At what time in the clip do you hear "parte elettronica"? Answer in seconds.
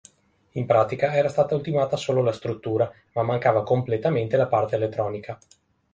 4.47-5.37